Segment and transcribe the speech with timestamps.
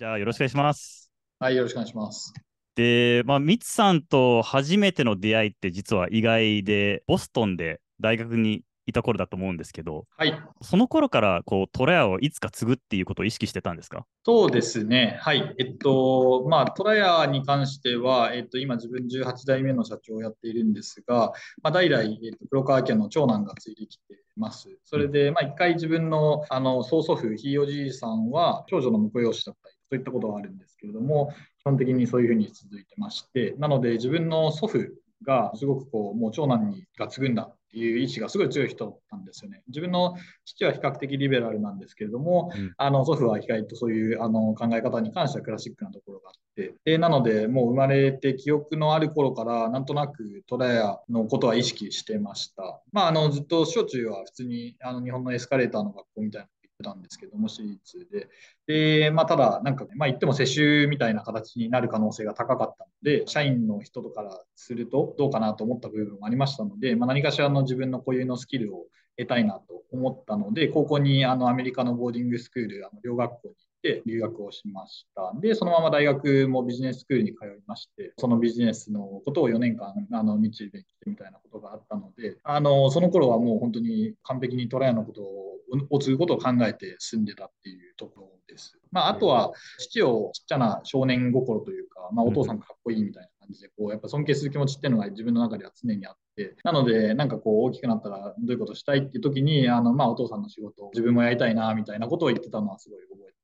[0.00, 1.10] じゃあよろしくお願いします。
[1.38, 2.32] はい、よろしくお願いします。
[2.74, 14.06] で、まあ、ミツさんと初めての出会いって実は意外で、ボストンで大学にいた頃だと思うんですけど、はい、その頃からこうトラヤをいつか継ぐっていうことを意識してたんですか？
[14.24, 15.18] そうですね。
[15.20, 15.54] はい。
[15.58, 22.10] えっと、まあ、トラヤに関しては、えっと、今自分18代目の社長をやっているんですが、まあ、代々、えっ
[22.40, 24.70] と、黒川家の長男が継いできてます。
[24.82, 34.78] それで、まあ、一回自分の、あの、曽祖父、ひいおじいさんは、長女の婿養子だったり、そういったことはあるんですけれども、基本的にそういうふうに続いてまして、なので、自分の祖父
[35.24, 39.62] が、すごくこう、もう長男にが継ぐんだっていう意志がすごい強い人なんですよね。
[39.66, 52.80] 自分の父は比較的リベラルなんですけれども、うんあの祖父は意外とそういうあの考え方に関してはクラシックなところがあって、でなので、もう生まれて記憶のある頃から、なんとなくトラヤのことは意識してました。
[52.92, 56.48] まあ、あのずっと小中は普通にあの日本のエスカレーターの学校みたいな
[56.80, 58.28] たんですけども、私立で。
[58.66, 75.32] で、まあ、ただ、なんか、ねまあ、言っても世襲みたいな形になる可能性が高かったので、社員の人とからするとどうかなと思った部分もありましたので、まあ、何かしらの自分の固有のスキルを得たいなと思ったので、高校にあのアメリカのボーディングスクール、あの両学校にて留学をしました。
[75.40, 85.56] で、そのまま大学もビジネススクールに通いまして、そのビジネスのことを4年間、あの、みっちり勉強してみたいなことがあったので、あの、その頃はもう本当に完璧にトライアのことを、
[85.90, 88.78] を継ぐことを考えて住んでたっていうところです。
[88.90, 103.39] まあ、あとは、父をちっちゃな少年心というか、まあ、お父さんかっこいいみたいな感じで、こう、やっぱ尊敬する気持ちっていうのが自分の中では常にあって、なので、なんかこう、大きくなったらどういうことしたいっていう時に、あの、まあ、お父さんの仕事を自分もやりたいな、みたいなことを言ってたのはすごい覚えて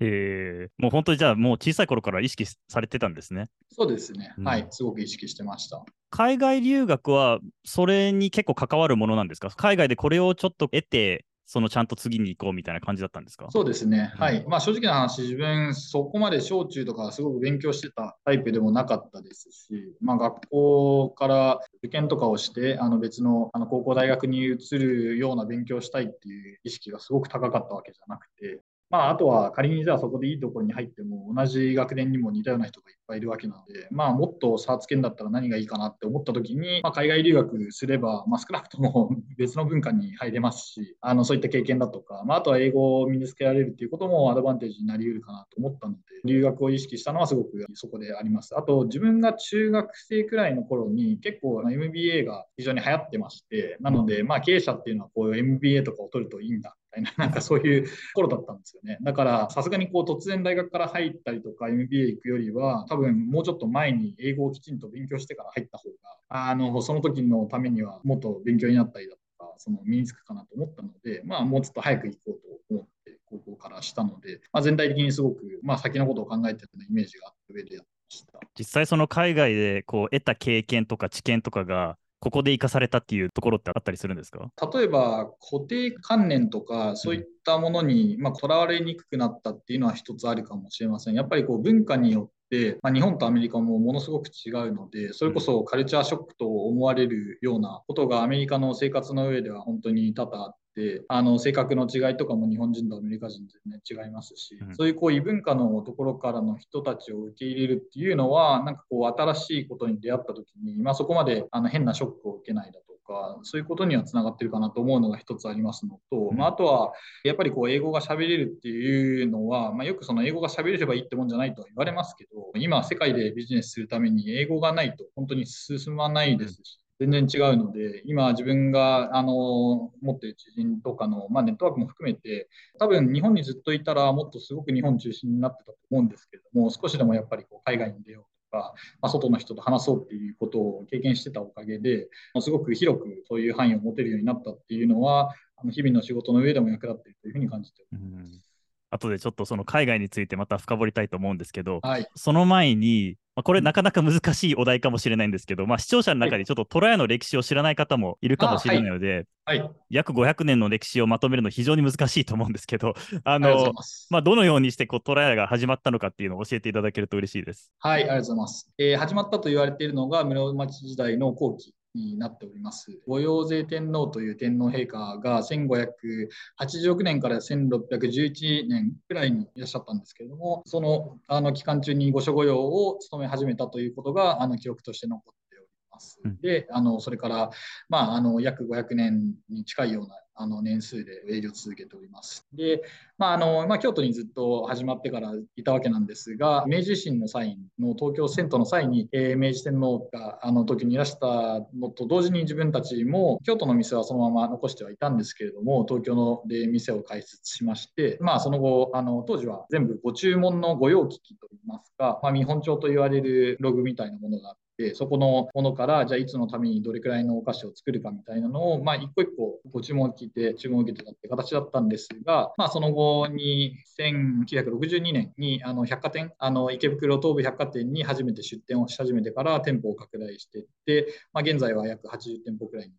[0.00, 3.46] えー、もう本当にじゃあもう小さい頃から意識されてたんですね。
[3.70, 4.34] そうですね。
[4.38, 4.66] うんはい。
[4.70, 5.84] すごく意識してました。
[6.10, 9.50] 海外留学はそれに結構関わるものなんですか？
[9.50, 13.48] 海外でこれをちょっと得て、そのちゃんと次に行こうみたいな感じだったんですか？
[13.50, 14.12] そうですね。
[14.14, 14.44] うんはい。
[14.46, 48.56] まあ正直な話、自分そこまで小中とかすごく勉強してたタイプでもなかったですし、まあ学校から受験とかをして、あの別のあの高校大学に移るような勉強をしたいっていう意識がすごく高かったわけじゃなくて、まああとは仮にじゃあそこでいいところに入っても同じ学年にも似たような人がいっぱいいるわけなので、まあもっと差つけんだったら何がいいかなって思った時に、まあ海外留学すれば、まあ少なくとも 別の文化に入れますし、あのそういった経験だとか、まああとは英語を身につけられるっていうこともアドバンテージになり得るかなと思ったので、留学を意識したのはすごくそこであります。
[48.56, 58.98] あと自分が中学生くらいの頃に結構 MBA が非常に流行ってまして、なのでまあ経営者っていうのはこういう MBA とかを取るといいんだいな、 なんかそういう頃だったんですよね。
[59.02, 65.96] だからさすがにこう突然大学から入ったりとか MBA 行くよりは、多分もうちょっと前に英語をきちんと勉強してから入った方が、
[66.28, 78.40] あのその時のためにはもっと勉強になったりだとか、その身につくかなと思ったので、まあもうちょっと早く行こうと思って高校からしたので、まあ、全体的にすごく、まあ、先のことを考えてるイメージがあった上でやってました。
[78.58, 84.50] 実際その海外でこう得た経験とか知見とかがここで生かされたっていうところってあったりするんですか？
[84.74, 91.14] 例えば固定観念とかそういったものにまあとらわれにくくなったっていうのは一つあるかもしれません。
[91.14, 104.76] やっぱりこう文化によって、まあ、日本とアメリカもものすごく違うので、それこそカルチャーショックと思われるようなことがアメリカの生活の上では本当に多々あって、あの性格の違いとかも日本人とアメリカ人全然違いますし、うん。
[104.76, 116.36] そういうこう異文化のところからの人たちを受け入れるっていうのは、なんかこう新しいことに出会った時に、まあ、そこまであの変なショックを受けないだとか、そういうことにはつながってるかなと思うのが一つありますのと、うん。
[116.36, 116.92] まあ、あとは
[117.24, 132.48] やっぱりこう英語が喋れるっていうのは、まあ、よくその英語が喋れればいいってもんじゃないとは言われますけど、今世界でビジネスするために英語がないと本当に進まないですし、全然違うので、今自分があの持っている知人とかの、まあ、ネットワークも含めて、
[132.78, 142.08] 多分日本にずっといたらもっとすごく日本中心になってたと思うんですけれども、少しでもやっぱりこう海外に出ようとか、まあ、外の人と話そうっていうことを経験してたおかげで、
[142.40, 148.32] すごく広くそういう範囲を持てるようになったっていうのは、あの日々の仕事の上でも役立っているというふうに感じております。
[148.32, 148.55] うん
[148.96, 162.94] 後でちょっとその海外についてまた深掘りたいと思うんですけど、はい、その前に、まあ、これなかなか難しいお題かもしれないんですけど、まあ、視聴者の中にちょっとトラヤの歴史を知らない方もいるかもしれないので、はい、約500年の歴史をまとめるの非常に難しいと思うんですけど、
[163.24, 163.72] あの。
[164.10, 167.70] まあ、どのようにしてこうトラヤが始まったのかっていうのを教えていただけると嬉しいです。
[167.78, 168.70] はい、ありがとうございます。
[168.78, 172.96] えー始まったと言われているのが室町時代の後期になっております。
[173.06, 186.40] 御用税天皇という天皇陛下が1586年から1611年くらいにいらっしゃったんですけれども、そのあの期間中に御所御用を務め始めたということがあの記録として残っておりますうん。
[186.40, 187.50] で、あのそれから、
[187.88, 192.46] まあ、あの約500年に近いようなあの年数で営業続けております。
[192.52, 192.82] で、
[193.18, 232.92] まああのまあ、京都にずっと始まってからいたわけなんですが、明治維新の際の東京遷都の際に、えー、明治天皇があの時にいらしたのと同時に自分たちも京都の店はそのまま残してはいたんですけれども、東京ので店を開設しまして、まあ、その後あの、当時は全部ご注文の御用機器といいますか、まあ、見本帳と言われるログみたいなものがあって、そこのものから、じゃあいつのためにどれくらいのお菓子を作るかみたいなのを、まあ、一個一個ご注文を聞いて、注文を受けてたって形だったんですが、まあ、その後に1962年にあの百貨店、あの池袋東部百貨店に初めて出店をし始めてから店舗を拡大していって、まあ、現在は約80店舗くらいに。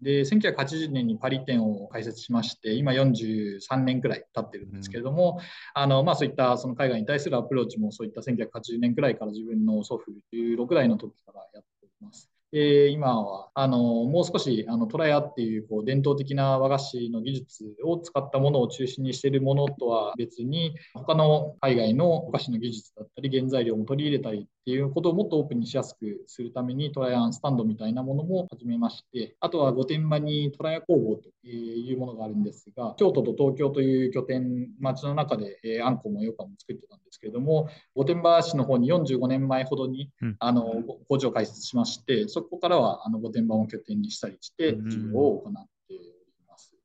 [0.00, 5.44] で、1980年にパリ店を開設しまして、今43年くらい経ってるんですけれども、うん、
[5.74, 12.30] あのまあ、そういったその海外に対するアプローチもそういった1980年くらいから自分の祖父16代の時からやっております。
[12.50, 45.52] で今はあのもう少しあのトラヤっていうこう伝統的な和菓子の技術を使ったものを中心にしているものとは別に他の海外のお菓子の技術だったり原材料も取り入れたりっていうことをもっとオープンにしやすくするためにトライアンスタンドみたいなものも始めまして、あとは御殿場にトラヤ工房というものがあるんですが、京都と東京という拠点、町の中で、えあんこもよかも作ってたんですけれども、御殿場市の方に45年前ほどに、あの工場を開設しまして、そこからはあの御殿場を拠点にしたりして、事業を行っ
[45.88, 45.94] て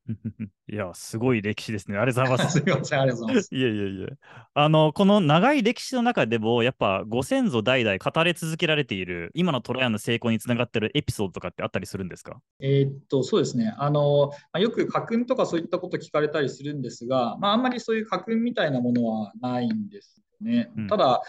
[0.68, 1.96] いや、すごい歴史ですね。
[1.96, 2.58] ありがとうございます。
[2.60, 3.54] すみません、ありがとうございます。
[3.54, 4.08] いやいやいや。
[4.52, 12.38] あの、この長い歴史の中でも、やっぱご先祖代々語り続けられている、今のトライアンの成功につながっているエピソードとかってあったりするんですか？
[12.60, 13.74] えー、っと、そうですね。
[13.78, 20.70] あの、まあ、よく家訓とかそういったこと聞かれたりするんですが、まあ、あんまりそういう家訓みたいなものはないんですね。
[20.76, 21.22] うん、ただ、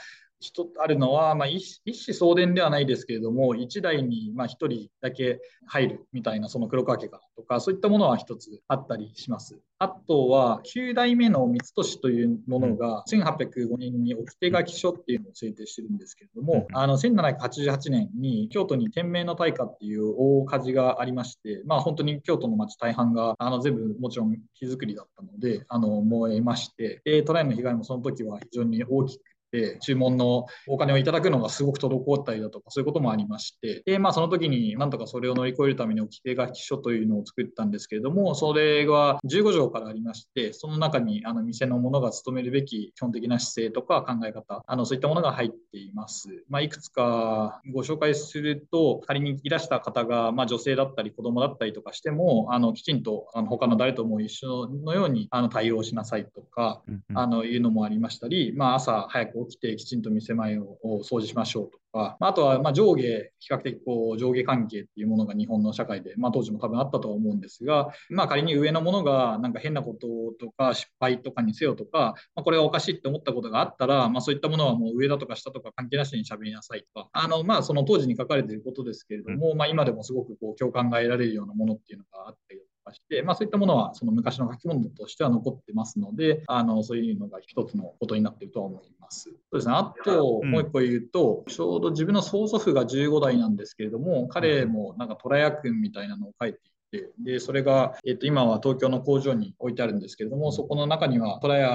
[0.45, 9.59] 一あるのは、まあ、一子相伝ではないですけれども、1代にまあ1人だけ入るみたいな、その黒川家がとか、そういったものは一つあったりします。
[9.79, 46.43] あとは、9代目の三俊というものが、1805年に掟書書っていうのを制定してるんですけれども、あの1788年に京都に天明の大火っていう大火事がありまして、まあ、本当に京都の町大半があの全部もちろん木造りだったので、あの燃えまして、でトライの被害もその時は非常に大きくで、注文のお金をいただくのがすごく滞ったりだとか、そういうこともありまして、で、まあ、その時になんとかそれを乗り越えるために規定楽器書というのを作ったんですけれども、それが15条からありまして、その中にあの店の者が務めるべき基本的な姿勢とか考え方、あのそういったものが入っています。
[46.49, 56.81] まあ、いくつかご紹介すると、仮にいらした方が、まあ、女性だったり子供だったりとかしても、あのきちんとあの他の誰とも一緒のようにあの対応しなさいとか、
[57.13, 70.07] あのいうのもありましたり、まあ、朝早く起きてきちんと店前を掃除しましょうとか、あとはま上下、比較的こう上下関係っていうものが日本の社会で、まあ、当時も多分あったとは思うんですが、まあ、仮に上のものがなんか変なこと
[70.45, 82.55] とか失敗とかにせよとか、まあ、これはおかしいって思ったことがあったら、まあ、そういったものはもう上だとか下とか関係なしに喋りなさいとか、あのまあその当時に書かれていることですけれども、まあ、今でもすごくこう共感が得られるようなものっていうのがあった
[82.91, 89.29] りして、まあ、そういったものはその昔の書き物としては残ってますので、あのそういうのが一つのことになっているとは思います。
[89.29, 96.59] そうですね、あともう一個言うと、うん、ちょうど自分の曽祖父が15代なんですけれども、彼もなんか虎屋君みたいなのを書いて
[96.93, 101.69] いて、でそれが、えっと、今は東京の工場に置いてあるんですけれども、そこの中には、トラヤ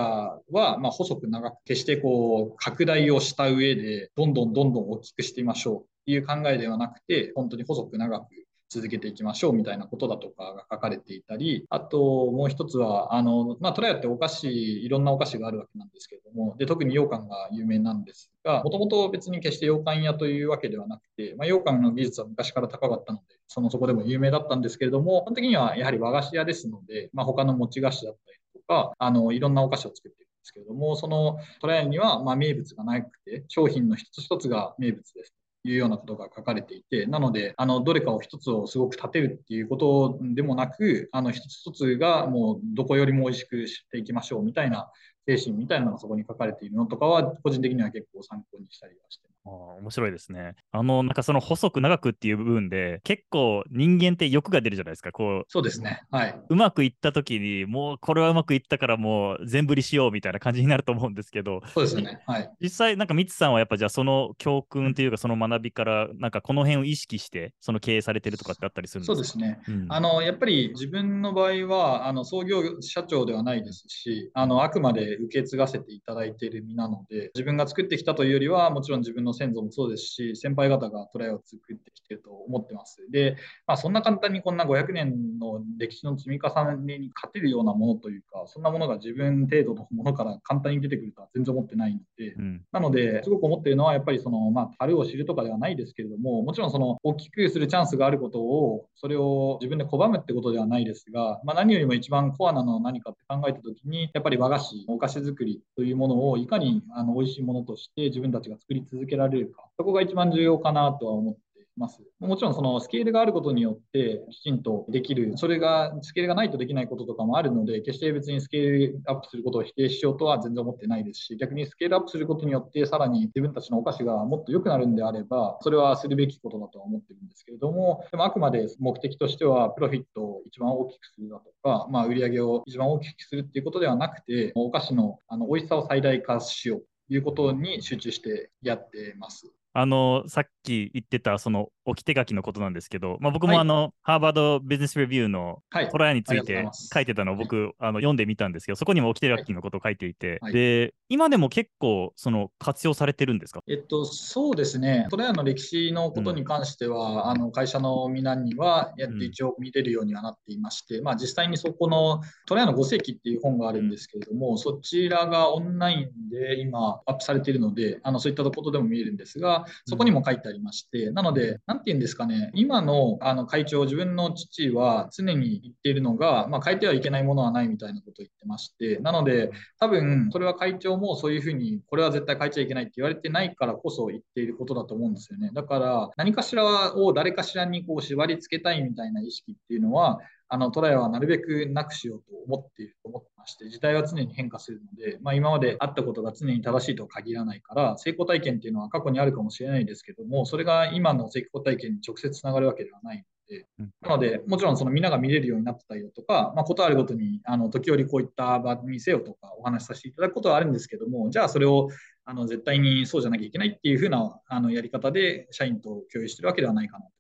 [0.51, 8.29] はま細く長く、決してこう拡大をした上で、どんどんどんどん大きくしてみましょうっていう考えではなくて、本当に細く長く
[8.71, 11.99] 続けていきましょうみたいなことだとかが書かれていたり、あと
[12.31, 35.35] もう一つは、あの、まあ、トラヤってお菓子、いろんなお菓子があるわけなんですけれども、で、特に羊羹が有名なんですが、もともと別に決して羊羹屋というわけではなくて、まあ、羊羹の技術は昔から高かったので、そのそこでも有名だったんですけれども、基本的にはやはり和菓子屋ですので、まあ、他の餅菓子だったりとか、あの、いろんなお菓子を作っているんですけれども、そのトラヤにはま名物がなくて、商品の一つ一つが名物です。
[35.65, 44.91] いうようなことが書かれていて、なので、あのどれかを一つをすごく立てるっていうことでもなく、あの一つ一つがもうどこよりも美味しくしていきましょうみたいな
[45.27, 50.55] 精神みたいなのがそこに書かれているのとかは、個人的には結構参考にしたりはしてあ面白いですね。
[50.71, 55.13] あの、なんかその細く長くっていう部分で、結構人間って欲が出るじゃないですか。
[55.13, 55.45] こう。
[55.49, 56.03] そうですね。
[56.11, 56.41] はい。
[56.49, 61.61] うまくいった時に、もうこれはうまくいったからもう全振りしようみたいな感じになると思うんですけど。
[61.69, 62.23] そうですね。
[62.27, 62.51] はい。
[62.61, 69.15] 実際、なんかミツさんはやっぱじゃあその教訓というかその学びから、なんかこの辺を意識して、その経営されてるとかってあったりするんですか？
[69.15, 69.61] そうですね。
[69.69, 83.07] うん、あの、やっぱり自分の場合は、あの、創業社長ではないですし、あの、あくまで受け継がせていただいている身なので、自分が作ってきたというよりは、もちろん自分のの先祖もそうですし、先輩方がトライを作ってきていると思ってます。
[83.11, 111.41] で、まあ、そんな簡単にこんな500年の歴史の積み重ねに勝てるようなものというか、そんなものが自分程度のものから簡単に出てくるとは全然思ってないので、うん、なので、すごく思っているのは、やっぱりその、まあ、樽を知るとかではないですけれども、もちろんその大きくするチャンスがあることを、それを自分で拒むってことではないですが、まあ、何よりも一番コアなのは何かって考えたときに、やっぱり和菓子、お菓子作りというものをいかにあの美味しいものとして自分たちが作り続けられられるか、そこが一番重要かなとは思って
[111.77, 112.03] ます。
[112.19, 139.53] もちろんそのスケールがあることによってきちんとできる、それがスケールがないとできないこととかもあるので、決して別にスケールアップすることを否定しようとは全然思ってないですし、逆にスケールアップすることによってさらに自分たちのお菓子がもっと良くなるんであれば、それはするべきことだとは思ってるんですけれども、でもあくまで目的としてはプロフィットを一番大きくするだとか、まあ、売り上げを一番大きくするっていうことではなくて、お菓子のあの美味しさを最大化しよういうことに集中してやってます。
[139.73, 153.63] あの、さっき言ってた、その置き手書きのことなんですけど、まあ、僕もあの、はい、ハーバードビジネスレビューのトライについて書いてたのを僕、はい、あの読んでみたんですけど、そこにも置き手書きのことを書いていて、はい、で、今でも結構、その活用されてるんですか？
[153.69, 185.51] えっと、そうですね、トライの歴史のことに関しては、うん、あの会社の皆には、やっと一応見れるようにはなっていまして、うん、まあ、実際にそこのトライの5世紀っていう本があるんですけれども、うん、そちらがオンラインで今、アップされているので、あのそういったことでも見えるんですが、そこにも書いてありまして、なので、なんて言うんですかね、今のあの会長、自分の父は常に言っているのが、まあ、変えてはいけないものはないみたいなことを言ってまして、なので、多分それは会長もそういうふうに、これは絶対変えちゃいけないって言われてないからこそ言っていることだと思うんですよね。
[185.55, 190.19] だから、何かしらを誰かしらにこう縛り付けたいみたいな意識っていうのは、
[190.53, 203.67] あのトライはなるべくなくしようと思っていると思ってまして、時代は常に変化するので、まあ、今まであったことが常に正しいとは限らないから、成功体験っていうのは過去にあるかもしれないですけども、それが今の成功体験に直接つながるわけではないので、
[204.03, 211.91] なので、もちろんそのみんなが見れるようになってたりだとか、まあ、ことあるごとにあの時折こういった場にせよとかお話しさせていただくことはあるんですけども、じゃあそれを
[212.25, 217.13] あの絶対にそうじゃなきゃいけないっていうふうなあのやり方で社員と共有してるわけではないかなと。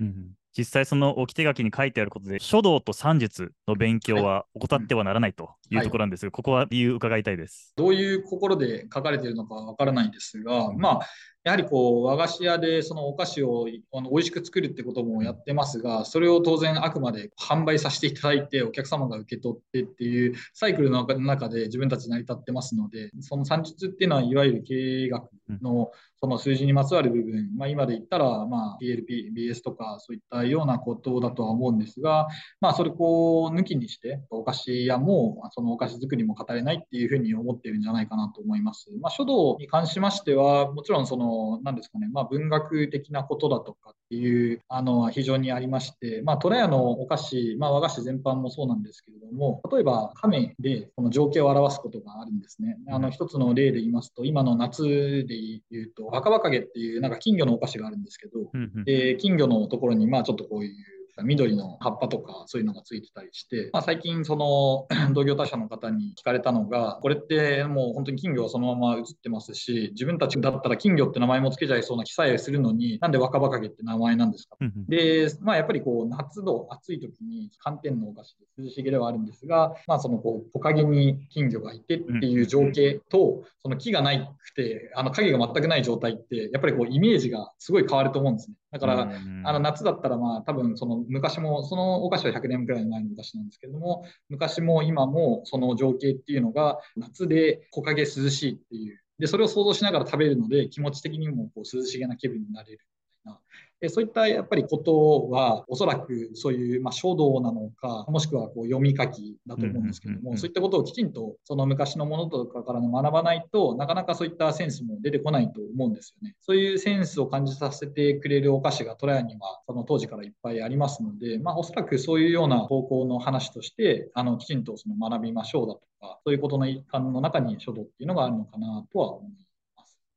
[0.00, 7.72] うん実際その置き手書きに書いてあることで書道と算術の勉強は怠ってはならないというところなんですが、はい、ここは理由伺いたいです。
[7.76, 11.00] どういう心で書かれているのかわからないんですが、まあ
[11.44, 25.30] やはりこう和菓子屋でそのお菓子をあの美味しく作るってこともやってますが、それを当然あくまで販売させていただいて、お客様が受け取ってっていうサイクルの中で自分たち成り立ってますので、その算術っていうのはいわゆる経営学
[25.62, 25.90] の
[26.20, 32.26] その数字にまつわる部分、まあ、今で言ったら、まあ、PLP、BS とかそういったようなことだとは思うんですが、
[32.60, 38.90] まあ、それこう抜きにして、お菓子屋もそのお菓子作りも語れないっていうふうに思ってるんじゃないかなと思います。
[39.00, 52.76] まあ、書道に関しましては、もちろんその、なんですかね、まあ、文学的なことだとかっていうあのは非常にありまして、まあ、虎屋のお菓子、まあ、和菓子全般もそうなんですけれども、例えば亀でこの情景を表すことがあるんですね。
[52.88, 54.82] あの一つの例で言いますと、今の夏
[55.26, 55.36] で
[55.70, 58.50] 言うと、若葉影っていうなんか金魚のお菓子があるんですけど、
[58.84, 74.56] で金魚のところにまあちょっとこういう緑の葉っぱとかそういうのがついてたりして、まあ、最近その 同業他社の方に聞かれたのがこれってもう本当に金魚はそのまま映ってますし自分たちだったら金魚って名前も付けちゃいそうな気さえするのになんで若葉影って名前なんですか、
[74.88, 88.56] で、まあ、やっぱりこう夏の暑い時に寒天のお菓子で涼しげではあるんですが、まあ、そのこう木陰に金魚がいてっていう情景と、その木がないくてあの影が全くない状態ってやっぱりこうイメージがすごい変わると思うんですね。
[88.70, 89.10] だから、
[89.44, 102.80] あの夏だったらまあ多分その昔も、そのお菓子は100年くらい前の昔なんですけれども、昔も今もその情景っていうのが夏で木陰涼しいっていう、で、それを想像しながら食べるので気持ち的にもこう涼しげな気分になれる
[103.24, 103.40] みたいな。
[103.80, 116.34] でそういったやっぱりことは、おそらくそういう、まあ、書道なのか、もしくはこう読み書きだと思うんですけども、そういったことをきちんとその昔のものとかから学ばないとなかなかそういったセンスも出てこないと思うんですよね。
[116.40, 129.47] そういうセンスを感じさせてくれるお菓子がトラヤにはその当時からいっぱいありますので、まあ、おそらくそういうような方向の話として、あのきちんとその学びましょうだとか、そういうことの一環の中に書道っていうのがあるのかなとは思います。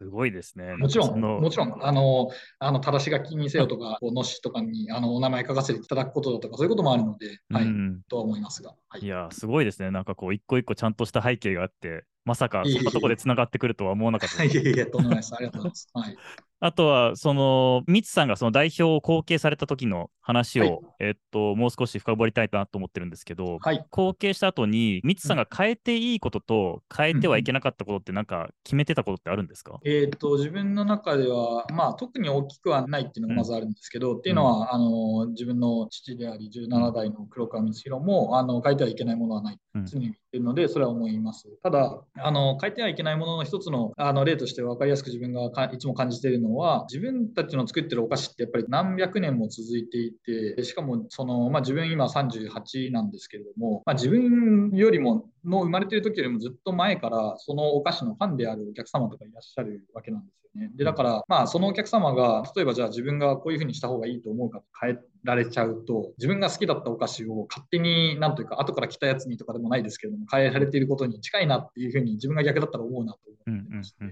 [0.02, 0.76] すごいですね。
[0.78, 7.68] もちろん、もちろん、あの、あの、正し書きにせよとか、のしとかに、あの、お名前書かせていただくことだとか、そういうこともあるので、はい、
[8.10, 8.74] とは思いますが。
[8.90, 9.92] はい、いや、すごいですね。
[9.92, 14.44] なんかこう、一個一個ちゃんとした背景があって、まさかそんなとこでつながってくるとは思わなかった。
[14.44, 15.36] いやいや、とんでもないです。
[15.36, 15.90] ありがとうございます。
[15.94, 16.18] はい。
[16.64, 39.58] あとは、その、ミツさんがその代表を後継された時の話を、はい、えっと、もう少し深掘りたいなと思ってるんですけど、はい、後継した後に、ミツさんが変えていいことと変えてはいけなかったことって、なんか決めてたことってあるんですか、うん、えっ、と、自分の中では、まあ、特に大きくはないっていうのがまずあるんですけど、うん、っていうのは、あの、自分の父であり、17代の黒川光弘も、あの、変えてはいけないものはない。
[39.86, 41.48] 常に言ってるので、それは思います。
[41.64, 60.72] ただ、あの、変えてはいけないものの一つのあの例として分かりやすく自分がいつも感じているののは、自分たちの作ってるお菓子ってやっぱり何百年も続いていて、しかもその、まあ、自分今38なんですけれども、まあ、自分よりもの生まれてる時よりもずっと前からそのお菓子のファンであるお客様とかいらっしゃるわけなんですよね。
[60.76, 74.10] でだからまあそのお客様が例えばじゃあ自分がこういうふうにした方がいいと思うか変えられちゃうと自分が好きだったお菓子を勝手になんというか後から来たやつにとかでもないですけれども変えられていることに近いなっていうふうに自分が逆だったら思うなと思ってまして、や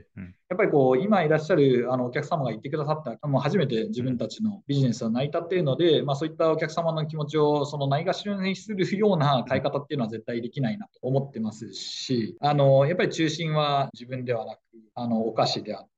[0.56, 14.60] っぱりこう今いらっしゃるあのお客様が言ってくださったもう初めて自分たちのビジネスは成り立っているので、まあ、そういったお客様の気持ちをそのないがしろにするような変え方っていうのは絶対できないなと思ってますしあのやっぱり中心は自分ではなく
[14.96, 15.90] あのお菓子であって。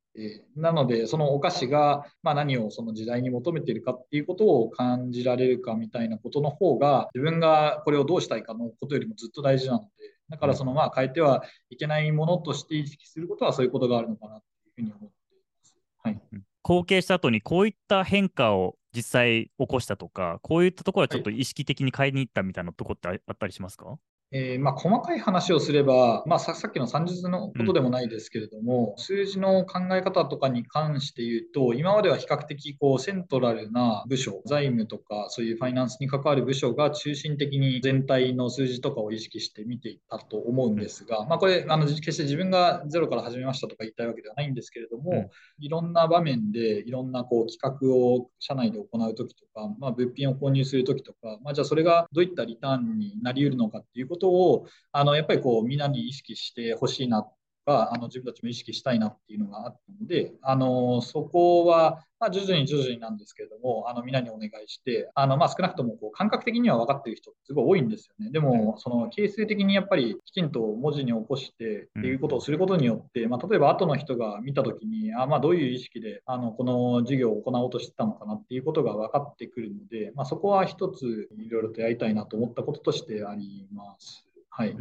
[0.58, 9.88] なので、そのお菓子が、まあ、何をその時代に求めているかっていうことを感じられるかみたいなことの方が、自分がこれをどうしたいかのことよりもずっと大事なので、
[10.30, 15.76] だからそのまあ変えてはいけないものとして意識することはそういうことがあるのかなというふうに思っています。
[16.04, 16.22] はい、
[16.62, 23.98] 後継した後にこういった変化を実際起こしたとか、こういったところはちょっと意識的に変えに行ったみたいなところってあったりしますか、
[24.34, 57.34] えー、まあ、細かい話をすれば、まあ、さっきの算日のことでもないですけれども、うん、数字の考え方とかに関して言うと、今までは比較的こうセントラルな部署、財務とかそういうファイナンスに関わる部署が中心的に全体の数字とかを意識して見ていったと思うんですが、まあ、これあの、決して自分がゼロから始めましたとか言いたいわけではないんですけれども、うん、いろんな場面でいろんなこう企画を社内で行うときとか、まあ、物品を購入するときとか、まあ、じゃあそれがどういったリターンになりうるのかっていうことをあのやっぱりこうみんなに意識してほしいなっ
[57.66, 84.28] かあの自分たちも意識したいなっていうのがあったのであのそこは、まあ、徐々に徐々になんですけれどもあのみんなにお願いしてあの、まあ、少なくともこう感覚的には分かっている人すごい多いんですよねでもその形成的にやっぱりきちんと文字に起こしてっていうことをすることによって、まあ、例えば後の人が見た時にあ、まあ、どういう意識であのこの授業を行おうとしてたのかなっていうことが分かってくるので、まあ、そこは一ついろいろとやりたいなと思ったこととしてあります。
[84.50, 84.76] はい。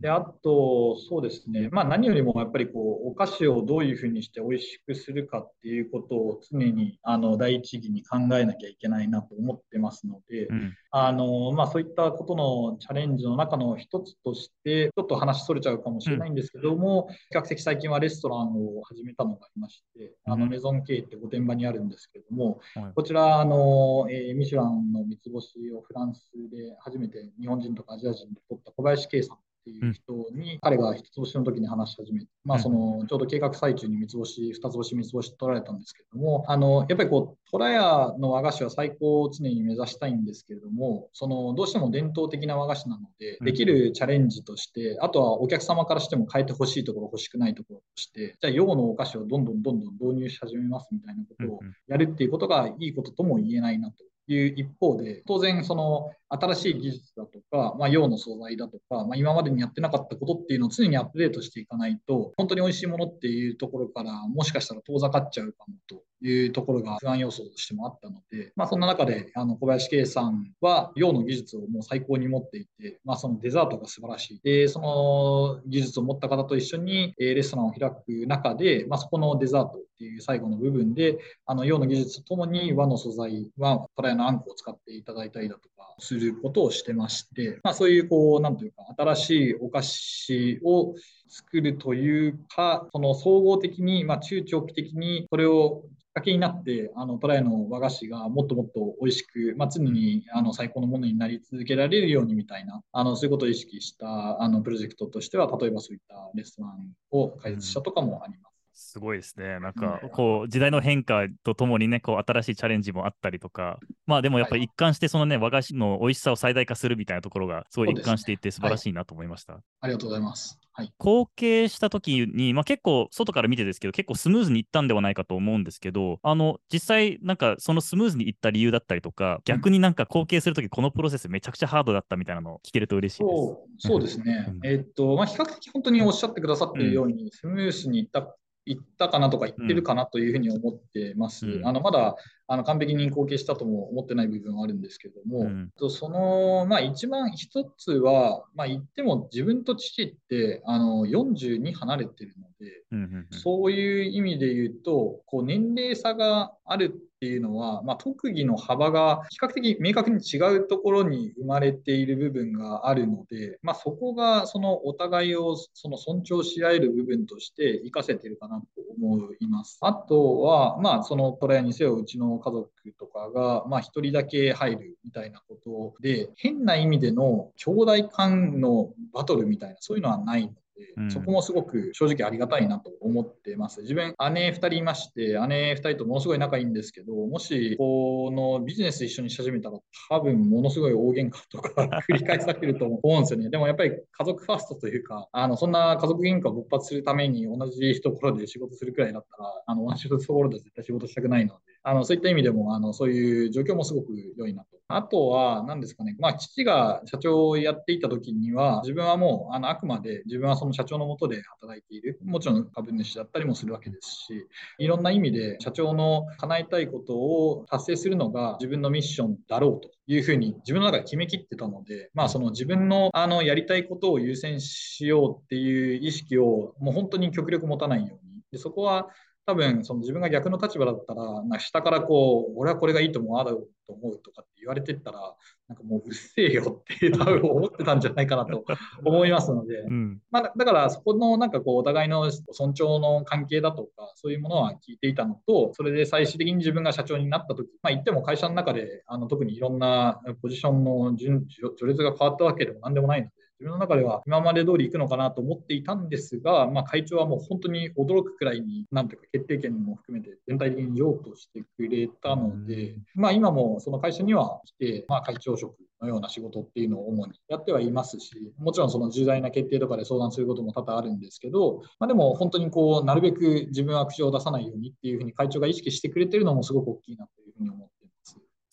[0.00, 1.68] で、あと、そうですね。
[1.70, 22.60] まあ、何よりもやっぱりこう、お菓子をどういうふうにして美味しくするかっていうことを常に、あの、第一義に考えなきゃいけないなと思ってますので、うん、あの、まあ、そういったことのチャレンジの中の一つとして、ちょっと話それちゃうかもしれないんですけども、うん、比較的最近はレストランを始めたのがありまして、あの、メゾン K って御殿場にあるんですけれども、
[22.94, 29.38] こちら、あの、えー、ミシュランの三つ星をフランスで初めて日本人とかアジア人で取った小林圭さん
[29.76, 74.40] っていう人に、彼が一つ星の時に話し始めて、まあ、そのちょうど計画最中に三つ星、二つ星、三つ星取られたんですけれども、あのやっぱりこう、トラヤの和菓子は最高を常に目指したいんですけれども、そのどうしても伝統的な和菓子なので、できるチャレンジとして、あとはお客様からしても変えてほしいところ、欲しくないところとして、じゃあ、洋のお菓子をどんどんどんどん導入し始めますみたいなことをやるっていうことがいいこととも言えないなという一方で、当然、その新しい技術だとか、まあ、用の素材だとか、まあ、今までにやってなかったことっていうのを常にアップデートしていかないと、本当に美味しいものっていうところから、もしかしたら遠ざかっちゃうかもというところが不安要素としてもあったので、まあ、そんな中であの小林圭さんは用の技術をもう最高に持っていて、まあ、そのデザートが素晴らしい。
[74.42, 90.94] で、その技術を持った方と一緒にレストランを開く中で、まあ、そこのデザートっていう最後の部分で、あの用の技術とともに和の素材はトライのあんこを使っていただいたりだとかすることをしてまして、まあ、そういうこう、なんというか、新しいお菓子を
[91.28, 95.84] 作るというか、その総合的に、まあ、中長期的にそれを
[96.20, 108.50] けになって、あのトライの和菓子がもっともっと美味しく、まあ、常にあの最高のものになり続けられるようにみたいな、あのそういうことを意識したあのプロジェクトとしては、例えばそういったレストランを開設したとかもあります。
[108.82, 109.60] すごいですね。
[109.60, 119.52] なんか、こう、時代の変化とともにね、こう、新しいチャレンジもあったりとか、まあでもやっぱり一貫してそのね、和菓子の美味しさを最大化するみたいなところが、すごい一貫していて素晴らしいなと思いました。
[119.52, 120.58] ねはい、ありがとうございます。
[120.80, 133.36] はい、後継した時に、まあ、結構外から見てですけど結構スムーズにいったんではないかと思うんですけどあの実際なんかそのスムーズにいった理由だったりとか逆になんか後継する時このプロセスめちゃくちゃハードだったみたいなのを聞けると嬉しいです。
[133.36, 138.34] そうそうですね、えー、っとまあ、比較的本当におっしゃってくださっているように、スムースにいった
[138.66, 141.46] 行ったかなとか行ってるかなというふうに思ってます。
[141.46, 153.26] うん、あのまだあの完璧に後継したとも思ってない部分はあるんですけども、うん、その、まあ、一番一つは、まあ、言っても自分と父ってあの42離れてるので、うん。
[153.30, 168.66] そういう意味で言うとこう年齢差があるっていうのは、まあ、特技の幅が比較的明確に違うところに生まれている部分があるので、まあ、そこがそのお互いをその尊重し合える部分として活かせているかなと
[168.98, 169.76] 思います。
[169.82, 180.54] あとは、まあ、そのトラヤにせようちの家族とかが、まあ、1人だけ入るみたいなことで変な意味での兄弟間のバトルみたいなそういうのはないの
[180.96, 183.82] うん、そこもすごく正直ありがたいなと思ってます。
[183.82, 193.50] 自分、姉2人いまして、姉2人とものすごい仲いいんですけど、もし、このビジネス一緒にし始めたら、多分ものすごい大喧嘩とか繰り返されると 思うんですよね。
[193.50, 204.80] でもやっぱり家族ファーストというか、あのそんな家族喧嘩を勃発するために同じところで仕事するくらいだったら、あの同じところで絶対仕事したくないので、あのそういった意味でもあのそういう状況もすごく良いなと。
[204.92, 214.46] あとは、何ですかね、まあ、父が社長をやっていた時には、自分はもうあのあくまで自分はその社長のもとで働いている、もちろん株主だったりもするわけですし、
[214.78, 228.30] いろんな意味で社長の叶えたいことを達成するのが自分のミッションだろうというふうに自分の中で決めきってたので、まあ、その自分のあのやりたいことを優先しようっていう意識をもう本当に極力持たないように。
[228.50, 229.06] でそこは
[229.50, 235.34] 多分その自分が逆の立場だったら、な下からこう、俺はこれがいいと思う、ああだと思うとかって言われてったら、
[235.66, 238.64] なんかもううっせえよって多分思ってたんじゃないかなと
[239.04, 251.40] 思いますので、うん、まあ、だからそこのなんかこうお互いの尊重の関係だとか、そういうものは聞いていたのと、それで最終的に自分が社長になった時、まあ言っても会社の中であの特にいろんなポジションの序
[251.86, 277.30] 列が変わったわけでも何でもないので、自分の中では今まで通り行くのかなと思っていたんですが、まあ、会長はもう本当に驚くくらいに、なんていうか決定権も含めて全体的に譲渡してくれたので、まあ、今もその会社には来て、まあ、会長職のような仕事っていうのを主にやってはいますし、もちろんその重大な決定とかで相談することも多々あるんですけど、まあ、でも本当にこう、なるべく自分は口を出さないようにっていうふうに会長が意識してくれてるのもすごく大きいなと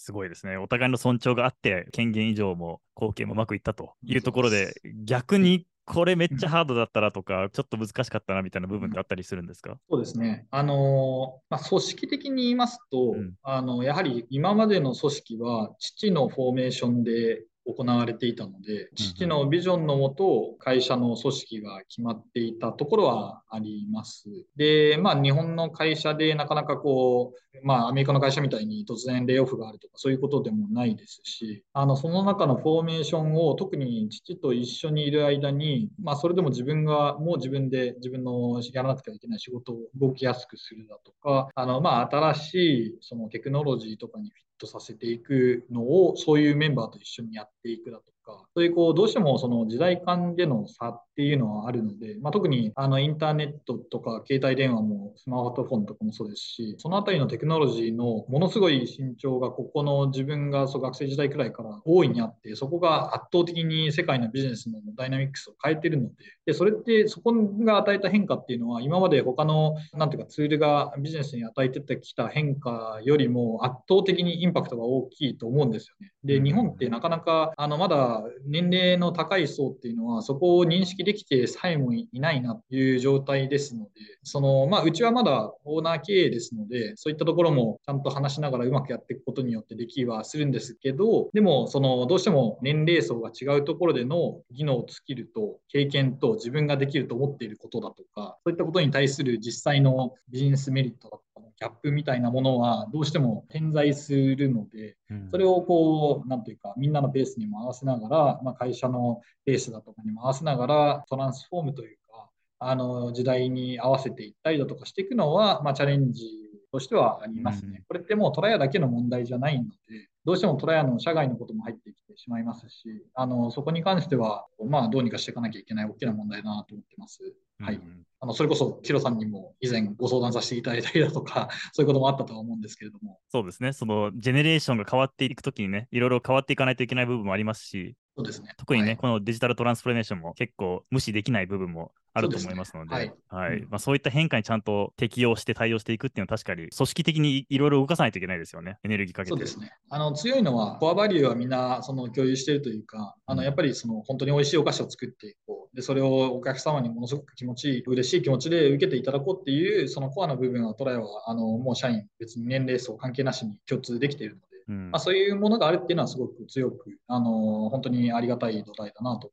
[0.08, 0.56] すごいですね。
[0.56, 9.78] お互いの尊重があって、権限以上も貢献もうまくいったというところで、逆にこれめっちゃハードだったらとか、ちょっと難しかったなみたいな部分ってあったりするんですか？
[9.89, 10.48] そうですね。
[10.50, 24.30] あのまあ、組織的に言いますと、うん、あのやはり今までの組織は父のフォーメーションで行われていたので、父のビジョンのもと、会社の組織が決まっていたところはあります。
[24.56, 66.16] で、まあ、日本の会社でなかなかこう、まあ、アメリカの会社みたいに突然レイオフがあるとか、そういうことでもないですし、あのその中のフォーメーションを特に父と一緒にいる間に、まあ、それでも自分がもう自分で自分のやらなくてはいけない仕事を動きやすくするだとか、あのまあ新しいそのテクノロジーとかにフィットさせていくのを、そういうメンバーと一緒にやっていくだとか、そういうこう、どうしてもその時代間での差っていうのはあるので、まあ、特にあのインターネットとか携帯電話もスマートフォンとかもそうですし、そのあたりのテクノロジーのものすごい身長がここの自分がそう学生時代くらいから大いにあって、そこが圧倒的に世界のビジネスのダイナミックスを変えてるので、
[66.48, 76.12] でそれってそこが与えた変化っていうのは、今まで他のなんていうかツールがビジネスに与えてきた変化よりも圧倒的にインパクトが大きいと思うんですよね。
[76.24, 83.89] で、日本ってなかなかあのまだ年齢の高い層っていうのはそこを認識できてさえもいないなという状態ですので、
[84.23, 101.27] そのまあ、うちはまだオーナー経営ですので、そういったところもちゃんと話しながらうまくやっていくことによってできはするんですけど、でもそのどうしても年齢層が違うところでの技能、スキルと経験と自分ができると思っていることだとか、そういったことに対する実際のビジネスメリットだと
[101.60, 104.96] ギャップみたいなものはどうしても点在するので、
[105.32, 116.26] それをこう、なんというか、みんなのペースにも合わせながら、まあ、会社のペースだとかにも合わせながら、トランスフォームというか、あの時代に合わせていったりだとかしていくのは、まあ、チャレンジ
[116.72, 117.84] としてはありますね。
[117.88, 127.22] これってもうトライアだけの問題じゃないので、どうしてもトライアの社外のことも入ってきてしまいますし、あのそこに関しては、まあ、どうにかしていかなきゃいけない大きな問題だなと思ってます。
[127.62, 127.80] はい。
[128.20, 133.22] あのそれこそ、ヒロさんにも以前ご相談させていただいたりだとか、 そういうこともあったとは思うんですけれども。
[133.30, 133.72] そうですね。
[133.72, 138.56] そのジェネレーションが変わっていくときにね、いろいろ変わっていかないといけない部分もありますし、そうですね。
[138.58, 149.30] 特にね、はい、このデジタルトランスフォーメーションも結構無視できない部分もあると思いますので、はいはいまあ、そういった変化にちゃんと適応して対応していくっていうのは確かに組織的にいろいろ動かさないといけないですよね、エネルギーかけて。
[149.30, 149.71] そうですね。
[149.91, 169.32] あの強いのは、コアバリューはみんなその共有しているというか、あのやっぱりその本当に美味しいお菓子を作っていこうで、それをお客様にものすごく気持ちいい、嬉しい気持ちで受けていただこうっていう、そのコアな部分はトライは、あの、もう社員、別に年齢層関係なしに共通できているので、うん、まあ、そういうものがあるっていうのはすごく強く、あの、本当にありがたい土台だなと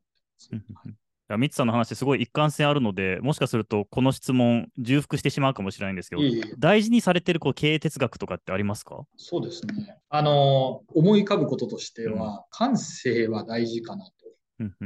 [0.50, 0.94] 思ってます。
[1.38, 9.04] ミツさんの話、すごい一貫性あるので、もしかするとこの質問、重複してしまうかもしれないんですけど、いい大事にされてるこう経営哲学とかってありますか？
[9.16, 9.96] そうですね。
[10.10, 14.12] あの、思い浮かぶこととしては、うん、感性は大事かなと。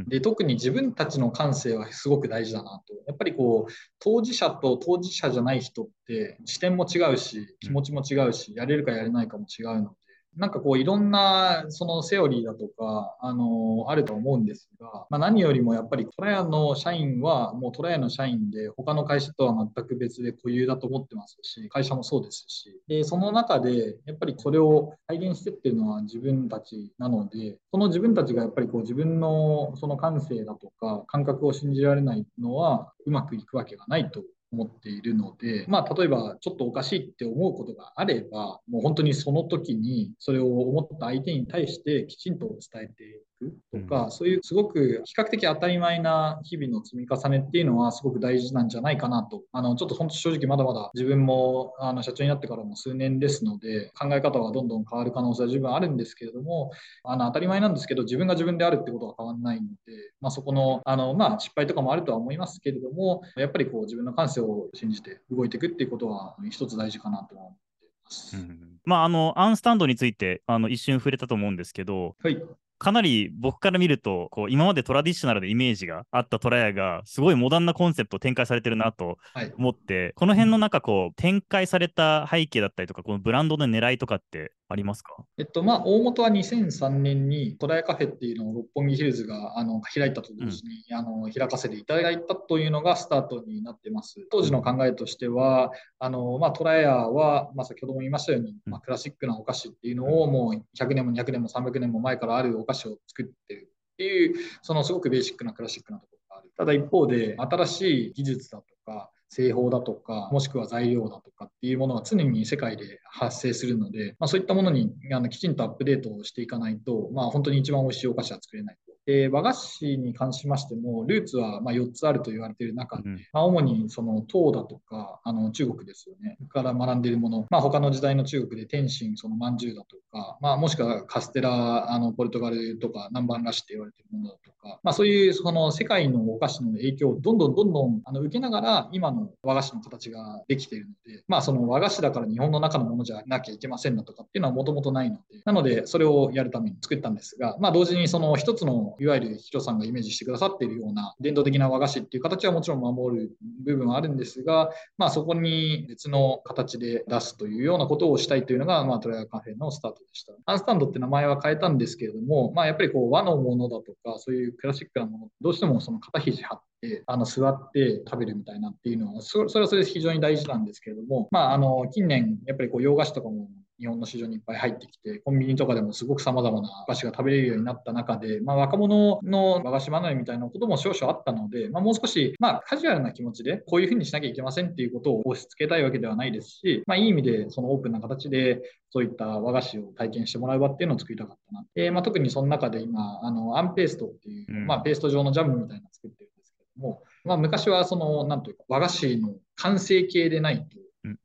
[0.09, 2.95] で特に自分たちの感性はすごく大事だなと。
[3.07, 9.95] やっぱりこう当事者と当事者じゃない人って視点も違うし気持ちも違うしやれるかやれないかも違うの
[10.37, 56.71] なんかこういろんなそのセオリーだとか、あのあると思うんですが、まあ、何よりもやっぱりトラヤの社員はもうトラヤの社員で他の会社とは全く別で固有だと思ってますし、会社もそうですし、でその中でやっぱりそれを体現してっていうのは自分たちなので、その自分たちがやっぱりこう自分のその感性だとか感覚を信じられないのはうまくいくわけがないと思っているので、まあ、例えばちょっとおかしいって思うことがあれば、もう本当にその時にそれを思った相手に対してきちんと伝えてくとか、うん、そういうすごく比較的当たり前な日々の積み重ねっていうのはすごく大事なんじゃないかなと、あのちょっと本当正直まだまだ自分もあの社長になってからも数年ですので、考え方はどんどん変わる可能性は十分あるんですけれども、
[57.05, 68.37] あの当たり前なんですけど、自分が自分であるってことは変わらないので、まあ、そこのあの、まあ、失敗とかもあるとは思いますけれども、やっぱりこう自分の感性を信じて動いていくっていうことは一つ大事かなと思っています。
[68.37, 68.69] うん。
[68.85, 72.43] まあ、あのアンスタンドについてあの一瞬触れたと思うんですけど、はい、
[72.79, 79.19] かなり僕から見るとこう今までトラディショナルでイメージがあったトラヤがすごいモダンなコンセプトを展開されてるなと
[79.59, 85.25] 思って、はい、この辺の中こう展開された背景だったりとかこのブランドの狙いとかってありますか？
[85.39, 94.27] えっとまあ大元は2003年にトラヤカフェっていうのを六本木ヒルズがあの開いたと同時に、うん、あの開かせていただいたというのがスタートになってます。
[94.31, 106.53] 当時の考えとしてはあの、まあ、トラヤは、まあ、先ほども言いましたように、まあ、クラシックなお菓子っていうのをもう100年も200年も300年も前からあるお菓子を作ってってるっていう、そのすごくベーシックなクラシックなところがある。
[106.57, 118.77] ただ一方で、新しい技術だとか、製法だとか、もしくは材料だとかっていうものは常に世界で発生するので、まあ、そういったものにあのきちんとアップデートをしていかないと、まあ、本当に一番おいしいお菓子は作れない。
[119.09, 153.31] で和菓子に関しましても、ルーツはま4つあると言われている中で、うん、まあ、主にその唐だとかあの中国ですよね、から学んでいるもの、まあ、他の時代の中国で天津、その饅頭だとか、まあ、もしくはカステラ、あのポルトガルとか南蛮菓子って言われているものだとか、まあ、そういうその世界のお菓子の影響をどんどんどんどんあの受けながら、今の和菓子の形ができているので、まあ、その和菓子だから日本の中のものじゃなきゃいけませんだとかっていうのはもともとないので、なので、それをやるために作ったんですが、まあ、同時にその一つのいわゆるヒロさんがイメージしてくださっているような伝統的な和菓子っていう形はもちろん守る
[153.65, 160.33] 部分はあるんですが、まあ、そこに別の形で出すというようなことをしたいというのが、まあ、トライアカフェのスタートでした。
[160.47, 191.65] アンスタンドって名前は変えたんですけれども、まあ、やっぱりこう和のものだとか、そういうクラシックなもの、どうしてもその肩肘張ってあの座って食べるみたいなっていうのはそれはそれで非常に大事なんですけれども、まあ、あの近年やっぱりこう洋菓子とかも日本の市場にいっぱい入ってきて、コンビニとかでもすごく様々なお菓子が食べれるようになった中で、まあ、若者の和菓子離れみたいなことも少々あったので、まあ、もう少し、まあ、カジュアルな気持ちで、こういうふうにしなきゃいけませんっていうことを押し付けたいわけではないですし、まあ、いい意味で、そのオープンな形で、そういった和菓子を体験してもらう場っていうのを作りたかったな。
[191.77, 200.79] えー、まあ、特にその中で今、あの、アンペーストっていう、まあ、ペースト状のジャムみたいなのを作ってるんですけども、まあ、昔はその、なんというか、和菓子の完成形でないと、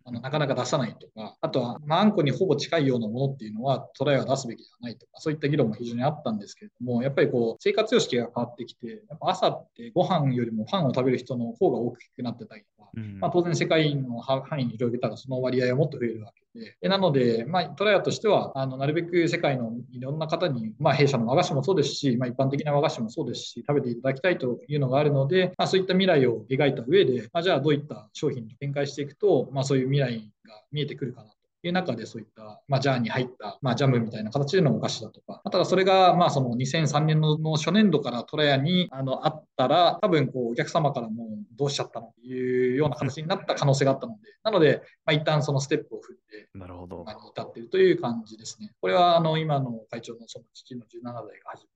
[0.05, 16.43] あのなかなか出さないとか、あとは、まあ、あんこにほぼ近いようなものっていうのはトライは出すべきではないとか、そういった議論も非常にあったんですけれども、やっぱりこう生活様式が変わってきて、やっぱ朝ってご飯よりもパンを食べる人の方が大きくなってたりとか、うん、まあ、当然世界の範囲に広げたらその割合はもっと増えるわけ
[16.81, 31.33] で、なので、まあ、トライアとしては、あのなるべく世界のいろんな方に、まあ、弊社の和菓子もそうですし、まあ、一般的な和菓子もそうですし、食べていただきたいというのがあるので、まあ、そういった未来を描いた上で、まあ、じゃあどういった商品を展開していくと、まあ、そういう未来が見えてくるかな
[31.67, 47.05] いう中でそういった、まあ、ジャーに入った、まあ、ジャムみたいな形でのお菓子だとか、ただそれが、まあ、その2003年の初年度からトラヤにあのあったら、多分こうお客様からもどうしちゃったのっていうような形になった可能性があったので、なので、まあ、一旦そのステップを踏んで、なるほど。
[47.07, 48.71] 至っているという感じですね。
[48.81, 51.72] これはあの今の会長のその父の17代が始め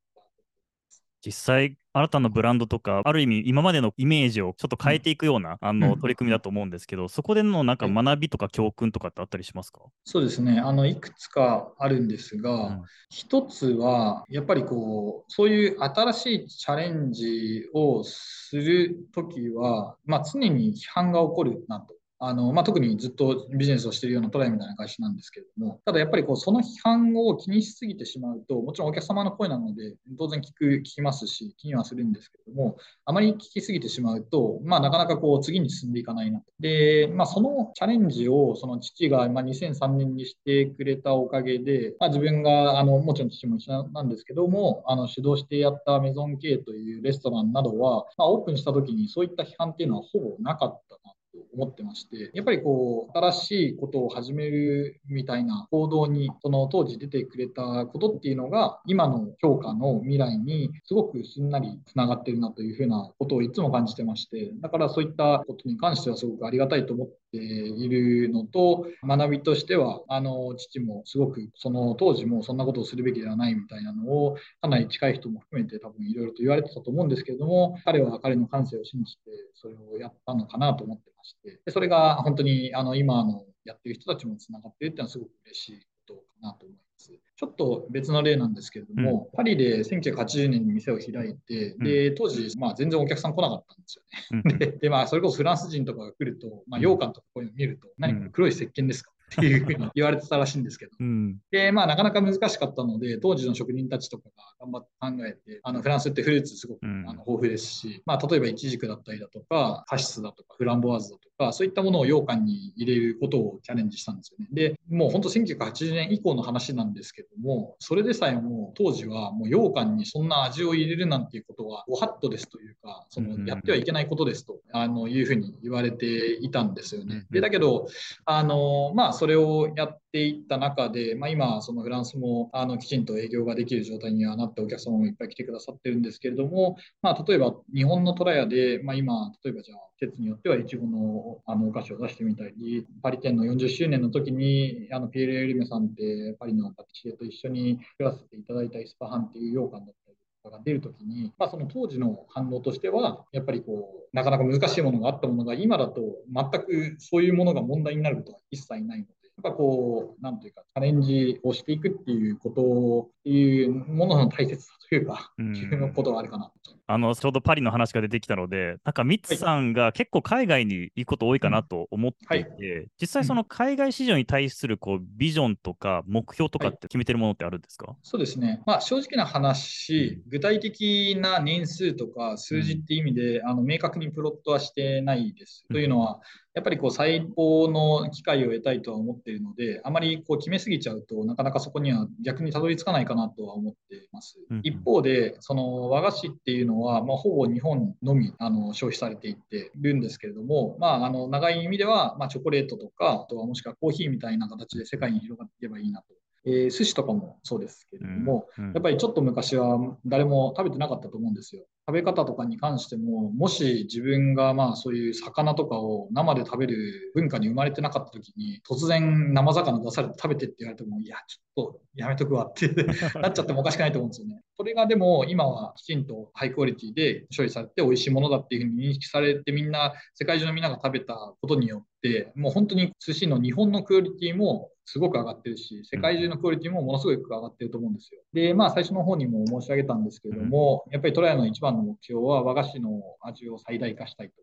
[1.25, 21.96] 実際、新たなブランドとか、ある意味、今までのイメージをちょっと変えていくような、うん、あの取り組みだと思うんですけど、そこでのなんか学びとか教訓とかってあったりしますか、そうですね、あのいくつかあるんですが、うん、一つは、やっぱりこう、そういう新しいチャレンジをするときは、まあ、常に批判が起こるなと。
[22.19, 36.45] あのまあ、特にずっとビジネスをしているようなトライみたいな会社なんですけれども、ただやっぱりこうその批判を気にしすぎてしまうと、もちろんお客様の声なので、当然聞く、聞きますし、気にはするんですけれども、あまり聞きすぎてしまうと、まあ、なかなかこう次に進んでいかないなと。
[36.59, 51.06] で、まあ、そのチャレンジをその父がま2003年にしてくれたおかげで、まあ、自分があのもちろん父も一緒なんですけども、あの主導してやったメゾン K というレストランなどは、まあ、オープンした時にそういった批判っていうのはほぼなかった
[51.37, 79.21] な思ってまして、やっぱりこう、新しいことを始めるみたいな行動に、その当時出てくれたことっていうのが、今の評価の未来にすごくすんなりつながってるなというふうなことをいつも感じてまして、だからそういったことに関してはすごくありがたいと思っているのと、学びとしては、あの、父もすごくその当時もそんなことをするべきではないみたいなのを、かなり近い人も含めて多分いろいろと言われてたと思うんですけれども、彼は彼の感性を信じて
[79.55, 81.26] それをやったのかなと思ってます。
[81.27, 87.11] して、でそれが本当にあの今のやってる人たちもつながっているっていうのはすごく嬉しいことかなと思います。
[87.37, 94.03] ちょっと別の例なんですけれども、うん、パリで1980年に店を開いて、うん、で当時、まあ、全然お客さん来なかったんですよ
[94.39, 94.41] ね。
[94.51, 114.47] うん、でで、まあ、それこそフランス人とかが来ると、まあ、羊羹とかこういうの見ると、何これ黒い石鹸ですかっていうふうに言われてたらしいんですけど、うん、で、まあ、なかなか難しかったので、当時の職人たちとかが頑張って考えて、あのフランスってフルーツすごく、あの豊富ですし、まあ、例えばイチジクだったりだとか、カシスだとか、フランボワーズだとか、そういったものを羊羹に入れることをチャレンジしたんですよね。
[114.51, 127.25] で、もう本当1980年以降の話なんですけども、それでさえも当時はもう羊羹にそんな味を入れるなんていうことは、ご法度ですというか、そのやってはいけないことですとあのいうふうに言われていたんですよね。
[127.29, 127.87] で、だけど、
[128.25, 150.06] あの、まあ、それをやっていった中で、まあ、今、そのフランスもあのきちんと営業ができる状態にはなってお客様もいっぱい来てくださってるんですけれども、まあ、例えば日本のトラヤで、まあ、今、例えばじゃあ、季節によってはいちごのあのお菓子を出してみたり、パリ店の40周年の時に、あのピエール・エルメさんってパリのパティシエと一緒に作らせていただいたイスパハンっていう羊羹だった
[150.49, 156.01] かが出るときに、まあ、その当時の反応としては、やっぱりこう、なかなか難しいものがあったものが、今だと
[156.33, 159.05] 全くそういうものが問題になることは一切ないの、
[159.43, 166.51] やっぱこう、なんというか、チャレンジをしていくっていうことっていうものの大切さというか、うん、いうことがあるかな。
[166.89, 185.65] あのちょうどパリの話が出てきたので、なんかミッツさんが結構海外に行くこと多いかなと思っていて、はい、実際その海外市場に対するこうビジョンとか目標とかって決めてるものってあるんですか、はい、そうですね、まあ、正直な話、具体的な年数とか数字っていう意味で、うん、あの明確にプロットはしてないです。
[185.69, 186.21] うん、というのは、
[186.57, 194.39] やっぱりこう最高の機会を得たいとは思っているので、あまりこう決めすぎちゃうとなかなかそこには逆にたどり着かないかなとは思っています。
[194.49, 206.07] うん、一方で、その和菓子っていうのは、まあ、ほぼ日本のみあの消費されていってるんですけれども、まあ、あの長い意味では、まあ、チョコレートとか、あとはもしくはコーヒーみたいな形で世界に広がっていけばいいなと
[206.47, 211.65] えー、寿司とかもそうですけれども、うんうん、やっぱりちょっと昔は誰も食べてなかったと思うんですよ。
[211.85, 222.69] 食べ方とかに関しても、もし自分がまあそういう魚とかを生で食べる文化に生まれてなかった時に、突然生魚出されて食べてって言われても、いや、ちょっとやめとくわって
[223.19, 224.41] なっちゃってもおかしくないと思うんですよね。
[224.57, 238.21] それがでも今はきちんとハイクオリティで処理されて美味しいものだっていうふうに認識されてみんな、世界中のみんなが食べたことによって、もう本当に寿司の日本のクオリティもすごく上がってるし、世界中のクオリティもものすごく上がってると思うんですよ。
[238.33, 244.33] で、まあ最初の方にも申し上げたんですけれども、やっぱりトライの一番の目標は和菓子の味を最大化したいと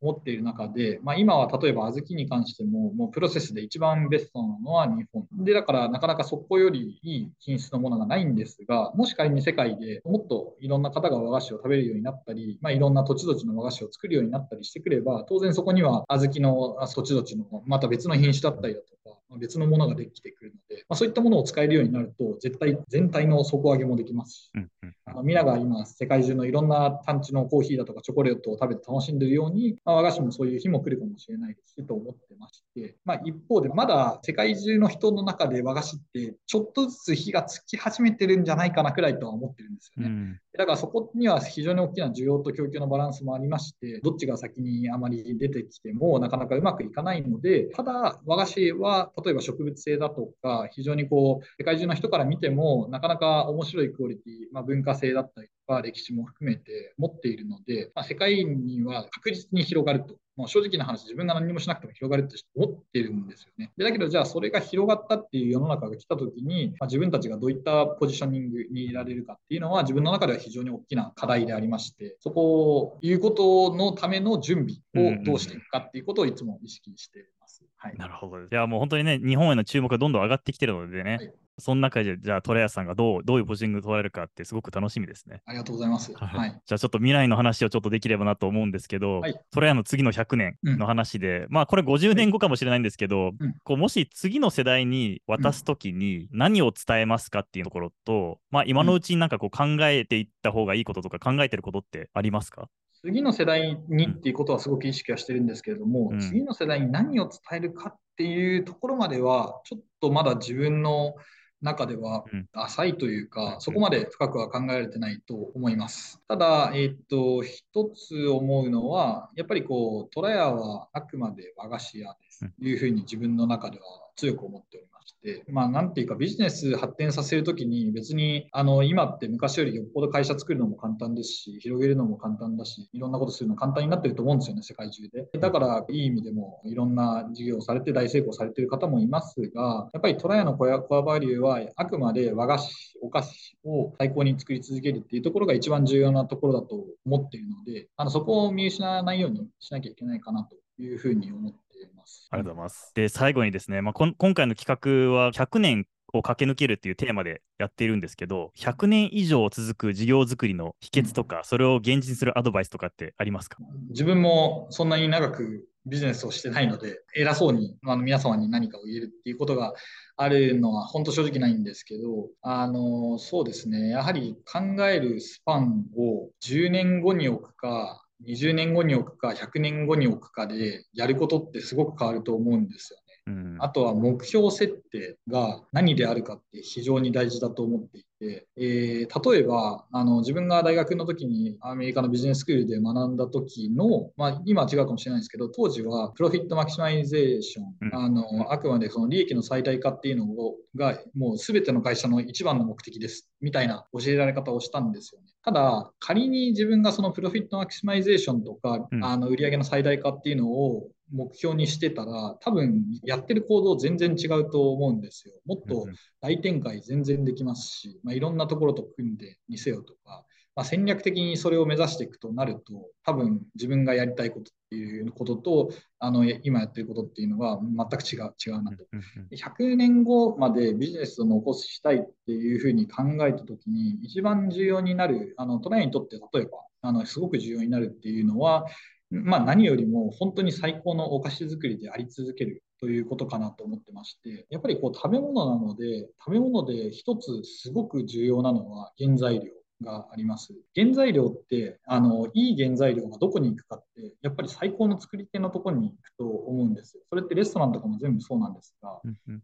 [0.00, 5.26] 思っている中で、まあ今は例えば小豆に関しても、もうプロセスで一番ベストなのは日本。
[5.44, 40.08] で、だからなかなかそこよりいい品質のものがないんですが、もし仮に世界でもっといろんな方が和菓子を食べるようになったり、まあいろんな土地土地の和菓子を作るようになったりしてくれば、当然そこには小豆の土地土地のまた別の品種だったりだとか、別のものができてくるので、まあ、そういったものを使えるようになると、絶対全体の底上げもできますし、うんうん、あの皆が今、世界中のいろんな産地のコーヒーだとかチョコレートを食べて楽しんでいるように、まあ、和菓子もそういう日も来るかもしれないですしと思ってまして、まあ、一方で、まだ世界中の人の中で和菓子ってちょっとずつ火がつき始めてるんじゃないかなくらいとは思ってるんですよね。
[40.08, 63.72] うん、だからそこには非常に大きな需要と供給のバランスもありまして、どっちが先にあまり出てきてもなかなかうまくいかないので、ただ和菓子は例えば植物性だとか、非常にこう世界中の人から見てもなかなか面白いクオリティ、まあ、文化性だったりとか歴史も含めて持っているので、まあ、世界には確実に広がるともう正直な話、自分が何もしなくても広がるって思ってるんですよね。
[63.76, 77.62] でだけど、じゃあそれが広がったっていう世の中が来たときに、まあ、自分たちがどういったポジショニングにいられるかっていうのは、自分の中では非常に大きな課題でありまして、そこをいうことのための準備をどうしていくかっていうことをいつも意識してます。
[77.76, 78.40] はい、なるほど。
[78.40, 85.42] いや、もう本当にね、日本への注目がどんどん上がってきてるのでね、はい、その中で、じゃあ、トレアさんがどうどういうポジショング取られるかってすごく楽しみですね。
[85.46, 86.12] ありがとうございます。
[86.14, 86.60] はい。
[86.64, 102.68] じゃあ、ちょっと未来の話をちょっとできればなと思うんですけど、はい、トレアの次の100年の話で、うん、まあ、これ50年後かもしれないんですけど、うん、こうもし次の世代に渡すときに何を伝えますかっていうところと、まあ、今のうちになんかこう考えていった方がいいこととか考えてることってありますか？
[103.02, 111.14] 次の世代にっていうことはすごく意識はしてるんですけれども、うん、次の世代に何を伝えるかっていうところまでは、ちょっとまだ自分の
[111.62, 116.20] 中では浅いというか、そこまで深くは考えられてないと思います。
[116.28, 122.48] ただ、えっ、と、一つ思うのは、やっぱりこう、トラヤはあくまで和菓子屋です。
[122.48, 123.84] というふうに自分の中では
[124.20, 135.28] 強く思っておりまして、まあ、なんていうか、ビジネス発展させるときに、別にあの今って昔よりよっぽど会社作るのも簡単ですし、広げるのも簡単だし、いろんなことするの簡単になってると思うんですよね、世界中で。
[135.38, 152.28] だから、いい意味でもいろんな事業をされて大成功されてる方もいますが、やっぱりトラヤのコアバリューは、あくまで和菓子、お菓子を最高に作り続けるっていうところが一番重要なところだと思っているので、あのそこを見失わないようにしなきゃいけないかなというふうに思ってます。
[152.30, 152.92] ありがとうございます。
[152.94, 163.58] で、最後にですね、まあ、今回の企画は100年を駆け抜けるっていうテーマでやっているんですけど、100年以上続く事業作りの秘訣とか、うん、それを現実にするアドバイスとかってありますか？
[163.90, 169.72] 自分もそんなに長くビジネスをしてないので、偉そうにあの皆様に何かを言えるっていうことが
[170.16, 183.09] あるのは本当正直ないんですけど、あのそうですね、やはり考えるスパンを10年後に置くか、20年後に置くか100年後に置くかでやることってすごく変わると思うんですよね。
[183.30, 205.26] うん、あとは目標設定が何であるかって非常に大事だと思っていて、えー、例えばあの自分が大学の時にアメリカのビジネススクールで学んだ時の、まあ、今は違うかもしれないですけど当時は profit maximization、うん、あのあくまでその利益の最大化っていうのをがもう全ての会社の一番の目的ですみたいな教えられ方をしたんですよね。
[205.42, 215.34] ただ、仮に自分がその profit maximization とか、うん、あの売上の最大化っていうのを目標にしてたら、多分やってる行動全然違うと思うんですよ。
[215.46, 215.86] もっと
[216.20, 220.24] 大展開全然できますし、まあ、いろんなところと組んでみせよとか、
[220.56, 228.84] まあ、戦略的にそれを目指していくとなると、多分自分がやりたいことっていうことと、あの今やってることっていうのは全く違う違うなと。
[229.32, 238.66] 100年後までビジネスを残したいっていうふうに考えたときに、一番重要になる、あのトライにとって例えば、あのすごく重要になるっていうのは、
[239.10, 249.59] まあ、何よりも本当に最高のお菓子作りであり続けるということかなと思ってまして、やっぱりこう食べ物なので、食べ物で一つすごく重要なのは原材料。
[249.82, 250.54] があります。
[250.74, 257.02] 原材料って、あの、いい原材料がどこに行くかって、やっぱり最高の作り手のところに行くと思うんですよ。
[257.08, 259.00] それってレストランとかも全部そうなんですが、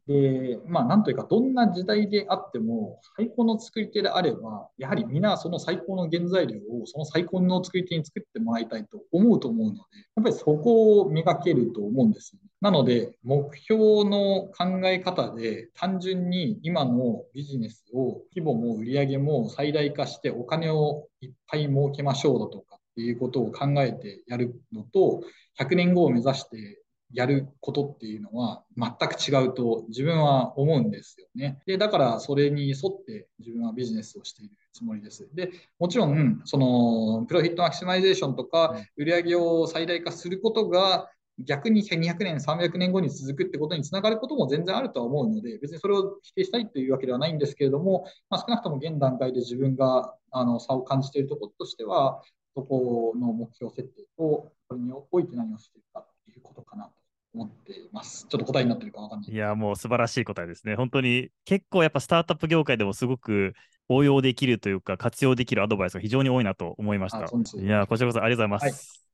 [0.07, 9.79] で、まあ、なんというか、どんな時代であっても、最高の作り手であれば、やはり皆その最高の原材料をその最高の作り手に作ってもらいたいと思うと思うので、
[10.17, 12.46] やっぱりそこを磨けると思うんですよね。
[12.67, 25.23] なので、目標の考え方で、単純に今のビジネスを規模も売り上げも最大化してお金をいっぱい儲けましょうだとかっていうことを考えてやるのと、
[25.61, 31.61] 100年後を目指してやることっていうのは全く違うと自分は思うんですよね。
[31.67, 35.29] で、だからそれに沿って自分はビジネスをしているつもりです。
[35.33, 41.09] で、もちろん、その profit maximization とか売上を最大化することが
[41.39, 52.23] 逆に200年、300年後に続くってことにつながることも全然あるとは思うので、別にそれを否定したいというわけではないんですけれども、まあ、少なくとも現段階で自分があの差を感じているところとしては、
[52.55, 56.91] そこの目標設定と、これにおいて何をしているかということかなと
[57.35, 58.27] 思っています。
[58.29, 59.31] ちょっと答えになってるか分かんない。
[59.31, 60.75] いや、もう素晴らしい答えですね。
[60.75, 63.53] 本当に結構やっぱスタートアップ業界でもすごく
[63.89, 67.19] 応用できるというか、活用できるアドバイスが非常に多いなと思いました。
[67.19, 68.97] いや、こちらこそありがとうございます。
[68.97, 69.06] はい